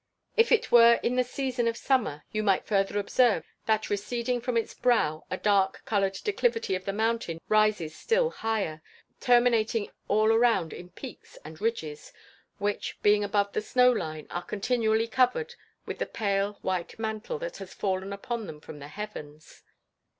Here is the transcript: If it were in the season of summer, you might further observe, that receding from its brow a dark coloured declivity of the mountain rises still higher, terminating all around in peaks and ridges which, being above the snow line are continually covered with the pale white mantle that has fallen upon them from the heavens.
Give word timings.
If 0.35 0.51
it 0.51 0.71
were 0.71 0.95
in 1.03 1.15
the 1.15 1.23
season 1.23 1.67
of 1.67 1.77
summer, 1.77 2.23
you 2.31 2.41
might 2.41 2.65
further 2.65 2.97
observe, 2.97 3.45
that 3.67 3.87
receding 3.91 4.41
from 4.41 4.57
its 4.57 4.73
brow 4.73 5.25
a 5.29 5.37
dark 5.37 5.83
coloured 5.85 6.17
declivity 6.23 6.73
of 6.73 6.85
the 6.85 6.91
mountain 6.91 7.39
rises 7.47 7.95
still 7.95 8.31
higher, 8.31 8.81
terminating 9.19 9.91
all 10.07 10.31
around 10.33 10.73
in 10.73 10.89
peaks 10.89 11.37
and 11.45 11.61
ridges 11.61 12.11
which, 12.57 12.97
being 13.03 13.23
above 13.23 13.53
the 13.53 13.61
snow 13.61 13.91
line 13.91 14.25
are 14.31 14.41
continually 14.41 15.07
covered 15.07 15.53
with 15.85 15.99
the 15.99 16.07
pale 16.07 16.53
white 16.63 16.97
mantle 16.97 17.37
that 17.37 17.57
has 17.57 17.71
fallen 17.75 18.11
upon 18.11 18.47
them 18.47 18.59
from 18.59 18.79
the 18.79 18.87
heavens. 18.87 19.61